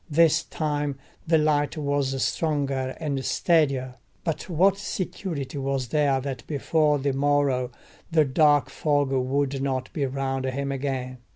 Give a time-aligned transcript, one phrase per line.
[0.09, 0.97] This time
[1.27, 7.69] the light was stronger and steadier; but what security was there that before the morrow
[8.09, 11.19] the dark fog would not be round him again?